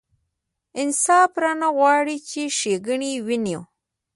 [0.81, 3.61] انصاف رانه غواړي چې ښېګڼې وینو.